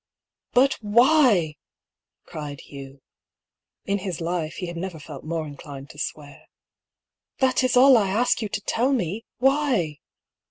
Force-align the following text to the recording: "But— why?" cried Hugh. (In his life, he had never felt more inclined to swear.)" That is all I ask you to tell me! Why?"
"But— 0.53 0.73
why?" 0.81 1.57
cried 2.25 2.61
Hugh. 2.61 3.03
(In 3.85 3.99
his 3.99 4.19
life, 4.19 4.55
he 4.55 4.65
had 4.65 4.75
never 4.75 4.97
felt 4.99 5.23
more 5.23 5.45
inclined 5.45 5.91
to 5.91 5.99
swear.)" 5.99 6.47
That 7.39 7.63
is 7.63 7.77
all 7.77 7.95
I 7.99 8.09
ask 8.09 8.41
you 8.41 8.49
to 8.49 8.61
tell 8.61 8.93
me! 8.93 9.25
Why?" 9.37 9.99